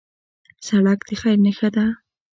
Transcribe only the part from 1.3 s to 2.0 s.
نښه ده.